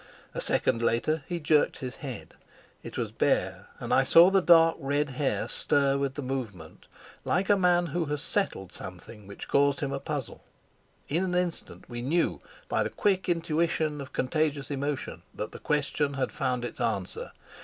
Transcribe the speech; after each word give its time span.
A 0.33 0.41
second 0.41 0.81
later 0.81 1.23
he 1.27 1.39
jerked 1.39 1.77
his 1.77 1.97
head 1.97 2.33
it 2.81 2.97
was 2.97 3.11
bare, 3.11 3.67
and 3.79 3.93
I 3.93 4.01
saw 4.03 4.31
the 4.31 4.41
dark 4.41 4.77
red 4.79 5.09
hair 5.11 5.47
stir 5.47 5.95
with 5.95 6.15
the 6.15 6.23
movement 6.23 6.87
like 7.23 7.51
a 7.51 7.55
man 7.55 7.85
who 7.93 8.05
has 8.05 8.23
settled 8.23 8.71
something 8.71 9.27
which 9.27 9.47
caused 9.47 9.79
him 9.81 9.93
a 9.93 9.99
puzzle. 9.99 10.41
In 11.07 11.23
an 11.23 11.35
instant 11.35 11.87
we 11.87 12.01
knew, 12.01 12.41
by 12.67 12.81
the 12.81 12.89
quick 12.89 13.29
intuition 13.29 14.01
of 14.01 14.11
contagious 14.11 14.71
emotion, 14.71 15.21
that 15.35 15.51
the 15.51 15.59
question 15.59 16.15
had 16.15 16.31
found 16.31 16.65
its 16.65 16.81
answer. 16.81 17.31